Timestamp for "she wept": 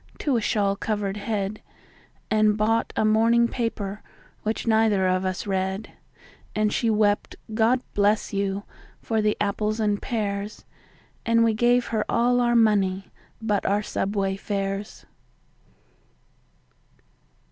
6.73-7.35